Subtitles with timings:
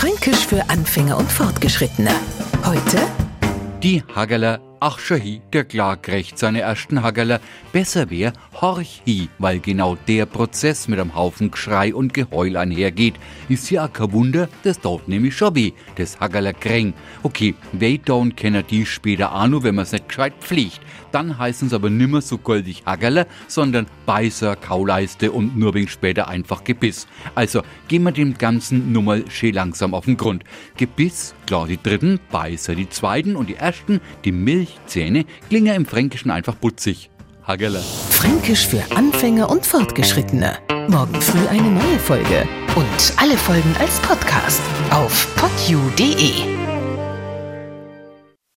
[0.00, 2.08] Fränkisch für Anfänger und Fortgeschrittene.
[2.64, 2.96] Heute
[3.82, 7.40] Die Haggerler, ach schon hi, der klar kriegt seine ersten Haggerler.
[7.72, 13.14] Besser wär, horch hi, weil genau der Prozess mit einem Haufen Geschrei und Geheul einhergeht.
[13.48, 16.94] Ist ja auch kein Wunder, das dauert nämlich schon weh, das Haggerler Kräng.
[17.22, 20.80] Okay, Waydown kenner die später auch nur, wenn man's nicht gescheit pflegt.
[21.12, 26.64] Dann heißen's aber nimmer so goldig Haggerler, sondern Beißer, Kauleiste und nur wegen später einfach
[26.64, 27.06] Gebiss.
[27.34, 30.44] Also, gehen wir dem Ganzen nur mal schön langsam auf den Grund.
[30.76, 34.32] Gebiss, klar die dritten, Beißer die zweiten und die ersten, die
[34.70, 37.10] Milchzähne, klingen im Fränkischen einfach putzig.
[37.46, 37.82] Haggerler.
[38.10, 40.58] Fränkisch für Anfänger und Fortgeschrittene.
[40.88, 42.46] Morgen früh eine neue Folge.
[42.76, 46.69] Und alle Folgen als Podcast auf podu.de.